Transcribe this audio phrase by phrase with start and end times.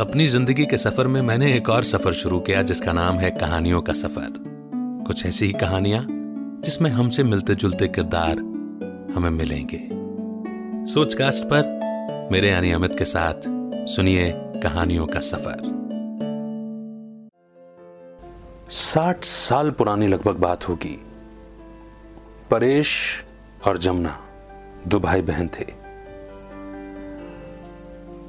[0.00, 3.80] अपनी ज़िंदगी के सफ़र में मैंने एक और सफ़र शुरू किया, जिसका नाम है कहानियों
[3.82, 4.32] का सफ़र।
[5.06, 6.06] कुछ ऐसी ही कहानियाँ,
[6.64, 8.38] जिसमें हमसे मिलते जुलते किरदार
[9.14, 9.80] हमें मिलेंगे।
[10.92, 13.34] सोचकास्ट पर मेरे यानी अमित के साथ
[13.88, 15.60] सुनिए कहानियों का सफ़र।
[18.70, 20.98] साठ साल पुरानी लगभग बात होगी।
[22.50, 23.24] परेश
[23.66, 24.18] और जमुना
[24.88, 25.81] दो भाई बहन थे।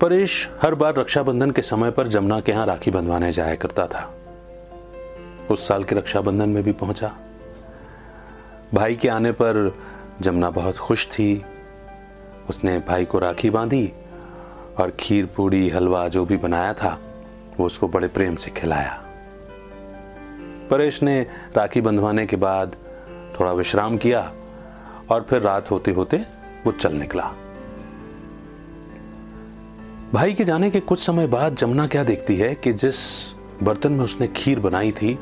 [0.03, 4.15] परेश हर बार रक्षाबंधन के समय पर जमुना के यहाँ राखी बंधवाने जाया करता था।
[5.51, 7.15] उस साल के रक्षाबंधन में भी पहुँचा।
[8.73, 9.77] भाई के आने पर
[10.21, 11.45] जमुना बहुत खुश थी।
[12.49, 13.93] उसने भाई को राखी बांधी
[14.77, 16.99] और खीर, पूड़ी, हलवा जो भी बनाया था,
[17.59, 19.03] वो उसको बड़े प्रेम से खिलाया।
[20.69, 22.75] परेश ने राखी बंधवाने के बाद
[23.39, 24.31] थोड़ा विश्राम किया
[25.11, 26.17] और फिर रात होते होते
[26.65, 27.33] वो चल निकला।
[30.14, 32.95] भाई के जाने के कुछ समय बाद जमुना क्या देखती है कि जिस
[33.64, 35.20] बर्तन में उसने खीर बनाई थी,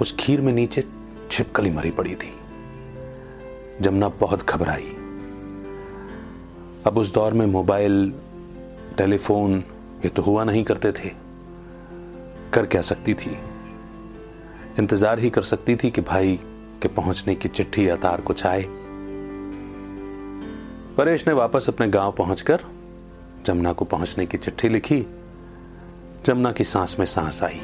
[0.00, 0.84] उस खीर में नीचे
[1.30, 2.32] छिपकली मरी पड़ी थी।
[3.80, 4.86] जमुना बहुत घबराई।
[6.86, 8.14] अब उस दौर में मोबाइल,
[8.98, 9.64] टेलीफोन,
[10.04, 11.12] ये तो हुआ नहीं करते थे।
[12.52, 13.38] कर क्या सकती थी?
[14.78, 16.40] इंतज़ार ही कर सकती थी कि भाई
[16.82, 18.64] के पहुँचने की चिट्ठी या तार कुछ आए।
[20.96, 22.73] परेश ने वापस अपने गाँव पहुंचकर
[23.46, 25.06] जमुना को पहुँचने की चिट्ठी लिखी।
[26.24, 27.60] जमुना की सांस में सांस आई।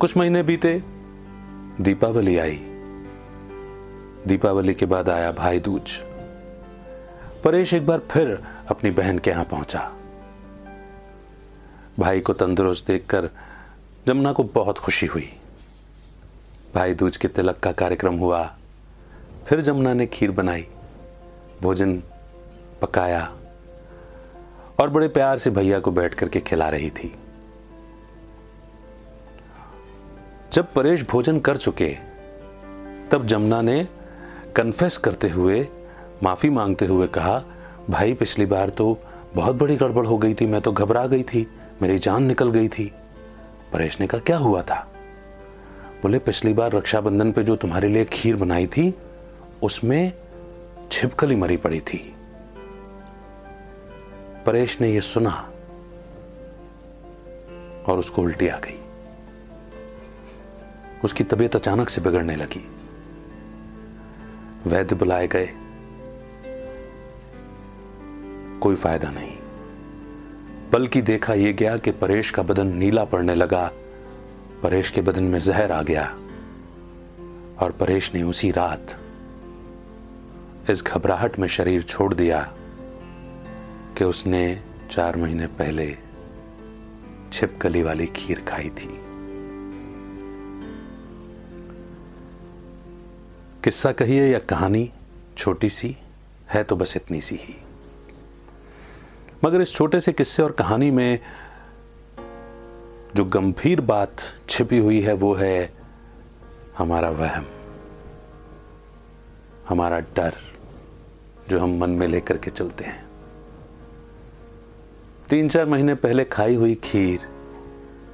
[0.00, 0.82] कुछ महीने बीते,
[1.80, 2.60] दीपावली आई।
[4.26, 5.98] दीपावली के बाद आया भाई दूज।
[7.44, 9.92] परेश एक बार फिर अपनी बहन के यहाँ पहुँचा।
[11.98, 13.30] भाई को तंदुरुस्त देखकर
[14.06, 15.32] जमुना को बहुत खुशी हुई।
[16.74, 18.56] भाई दूज के तिलक का कार्यक्रम हुआ।
[19.46, 20.66] फिर जमुना ने खीर बनाई।
[21.62, 22.02] भोजन
[22.84, 23.32] पकाया
[24.80, 27.14] और बड़े प्यार से भैया को बैठ करके खिला रही थी।
[30.52, 31.96] जब परेश भोजन कर चुके,
[33.10, 33.88] तब जमुना ने
[34.56, 35.68] कन्फेस करते हुए,
[36.22, 37.42] माफ़ी मांगते हुए कहा,
[37.90, 38.98] भाई, पिछली बार तो
[39.34, 41.46] बहुत बड़ी गड़बड़ हो गई थी, मैं तो घबरा गई थी,
[41.82, 42.92] मेरी जान निकल गई थी।
[43.72, 44.92] परेश ने कहा, क्या हुआ था?
[46.02, 48.94] बोले, पिछली बार रक्षाबंधन पे जो तुम्हारे लिए खीर बनाई थी,
[49.62, 50.12] उसमें
[50.92, 52.13] छिपकली मरी पड़ी थी।
[54.46, 55.50] परेश ने यह सुना
[57.86, 58.80] और उसको उल्टी आ गई।
[61.04, 62.68] उसकी तबीयत अचानक से बिगड़ने लगी।
[64.66, 65.48] वैद्य बुलाए गए।
[68.60, 69.38] कोई फ़ायदा नहीं।
[70.70, 73.70] बल्कि देखा यह गया कि परेश का बदन नीला पड़ने लगा।
[74.62, 76.06] परेश के बदन में जहर आ गया
[77.60, 78.96] और परेश ने उसी रात
[80.70, 82.54] इस घबराहट में शरीर छोड़ दिया।
[83.98, 85.98] कि उसने चार महीने पहले
[87.32, 89.00] छिपकली वाली खीर खाई थी।
[93.64, 94.92] किस्सा कहिए या कहानी
[95.36, 95.96] छोटी सी,
[96.48, 97.54] है तो बस इतनी सी ही।
[99.44, 101.18] मगर इस छोटे से किस्से और कहानी में
[103.16, 104.16] जो गंभीर बात
[104.48, 105.72] छिपी हुई है, वो है
[106.78, 107.46] हमारा वहम,
[109.68, 110.34] हमारा डर,
[111.48, 113.13] जो हम मन में लेकर के चलते हैं।
[115.30, 117.20] तीन चार महीने पहले खाई हुई खीर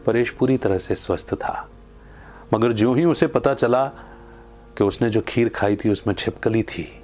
[0.06, 1.70] परेश पूरी तरह से स्वस्थ था।
[2.54, 3.86] मगर जो ही उसे पता चला
[4.78, 7.02] कि उसने जो खीर खाई थी, उसमें छिपकली थी,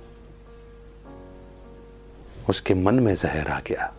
[2.49, 3.95] उसके मन में जहर आ गया।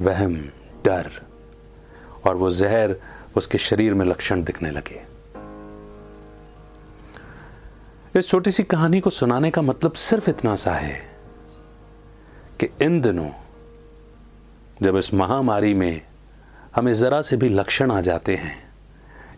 [0.00, 0.36] वहम,
[0.84, 1.10] डर
[2.26, 2.96] और वो जहर
[3.36, 5.02] उसके शरीर में लक्षण दिखने लगे।
[8.18, 11.00] इस छोटी सी कहानी को सुनाने का मतलब सिर्फ़ इतना सा है
[12.60, 13.30] कि इन दिनों
[14.82, 16.02] जब इस महामारी में
[16.76, 18.72] हमें ज़रा से भी लक्षण आ जाते हैं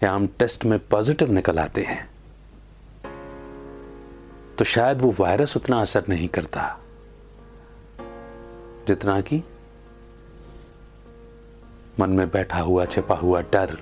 [0.03, 2.11] या हम टेस्ट में पॉजिटिव निकल आते हैं
[4.59, 6.79] तो शायद वो वायरस उतना असर नहीं करता
[8.89, 9.43] जितना कि
[12.01, 13.79] मन में बैठा हुआ, छिपा हुआ डर,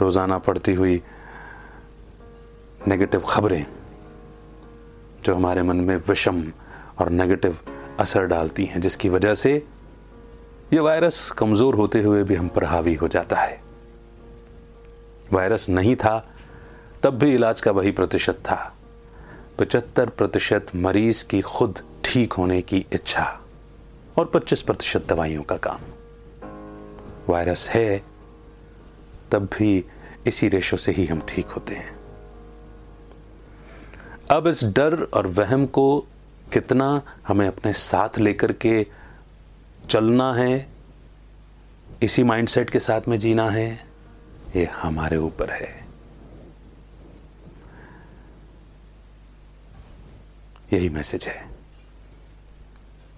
[0.00, 1.02] रोज़ाना पड़ती हुई
[2.88, 3.66] नेगेटिव खबरें
[5.24, 6.52] जो हमारे मन में विषम
[6.98, 7.58] और नेगेटिव
[7.98, 9.66] असर डालती हैं, जिसकी वजह से
[10.72, 13.62] यह वायरस कमज़ोर होते हुए भी हम पर हावी हो जाता है।
[15.32, 16.28] वायरस नहीं था,
[17.02, 18.74] तब भी इलाज का वही प्रतिशत था।
[19.58, 23.40] पचहत्तर प्रतिशत मरीज़ की खुद ठीक होने की इच्छा
[24.18, 25.80] और 25 प्रतिशत दवाइयों का काम।
[27.28, 28.02] वायरस है,
[29.30, 29.84] तब भी
[30.26, 31.96] इसी रेशो से ही हम ठीक होते हैं।
[34.30, 36.06] अब इस डर और वहम को
[36.52, 38.86] कितना हमें अपने साथ लेकर के
[39.90, 40.68] चलना है,
[42.02, 43.86] इसी माइंडसेट के साथ में जीना है,
[44.56, 45.86] ये हमारे ऊपर है।
[50.72, 51.46] यही मैसेज है।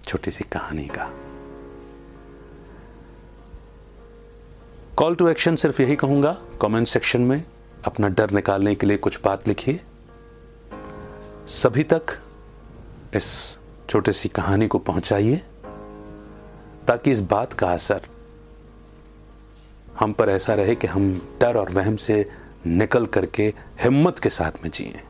[0.03, 1.11] छोटी सी कहानी का।
[4.95, 7.43] कॉल टू एक्शन सिर्फ़ यही कहूँगा कमेंट सेक्शन में
[7.85, 9.81] अपना डर निकालने के लिए कुछ बात लिखिए।
[11.47, 12.05] सभी तक
[13.13, 13.59] इस
[13.89, 15.41] छोटी सी कहानी को पहुंचाइए।
[16.87, 18.01] ताकि इस बात का असर
[19.99, 22.25] हम पर ऐसा रहे कि हम डर और वहम से
[22.67, 25.01] निकल करके हिम्मत के साथ में जिए।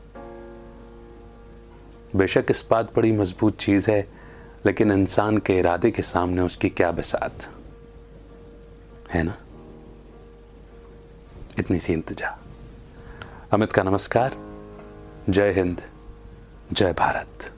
[2.16, 4.08] बेशक इस बात बड़ी मज़बूत चीज़ है,
[4.66, 7.48] लेकिन इंसान के इरादे के सामने उसकी क्या बसात?
[9.12, 9.34] है ना?
[11.58, 12.38] इतनी सी इंतजा।
[13.52, 14.36] अमित का नमस्कार।
[15.30, 15.82] जय हिंद।
[16.72, 17.57] जय भारत।